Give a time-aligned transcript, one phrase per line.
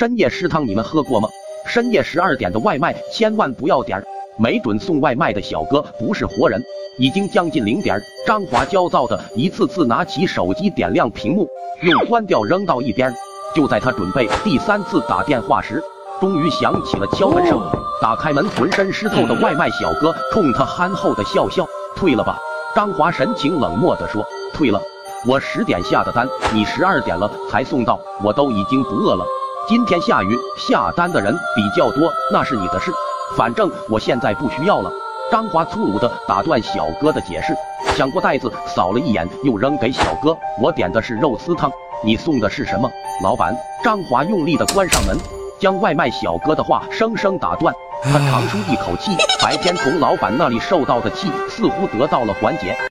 [0.00, 1.28] 深夜食堂你们喝过吗？
[1.66, 4.04] 深夜十二点的外卖千万不要点儿，
[4.38, 6.58] 没准送外卖的小哥不是活人。
[6.96, 11.46] 已经将近零点，张华焦躁的一次次拿起手机点亮屏幕，
[11.82, 13.14] 又关掉扔到一边。
[13.54, 15.84] 就在他准备第三次打电话时，
[16.18, 17.60] 终于响起了敲门声。
[18.00, 22.38] 打开门，浑身湿透的外卖小哥冲他憨厚的笑笑：“退了吧。”
[22.74, 24.24] 张华神情冷漠地说
[24.54, 24.80] ：“退了，
[25.28, 29.22] 我十点下的单，你十二点了才送到，我都已经不饿了。
[29.70, 32.90] 今天下雨，下单的人比较多，那是你的事，
[33.36, 34.90] 反正我现在不需要了。”
[35.30, 37.54] 张华粗鲁地打断小哥的解释，
[37.94, 41.70] 抢过袋子扫了一眼，又扔给小哥：“我点的是肉丝汤，
[42.02, 42.90] 你送的是什么？”
[43.22, 45.16] 老板，张华用力地关上门，
[45.60, 47.72] 将外卖小哥的话生生打断。
[48.02, 52.76] 他长舒一口气，白天从老板那里受到的气似乎得到了缓解。